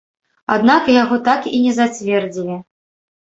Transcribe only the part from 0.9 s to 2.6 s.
яго так і не зацвердзілі.